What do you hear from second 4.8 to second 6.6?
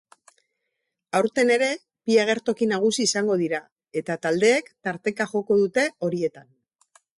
tarteka joko dute horietan.